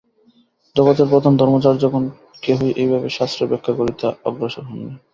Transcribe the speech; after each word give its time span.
জগতের 0.75 1.07
প্রধান 1.11 1.33
ধর্মাচার্যগণ 1.37 2.03
কেহই 2.43 2.71
এইভাবে 2.81 3.07
শাস্ত্রের 3.17 3.49
ব্যাখ্যা 3.51 3.73
করিতে 3.79 4.05
অগ্রসর 4.27 4.63
হন 4.63 4.79
নাই। 4.83 4.97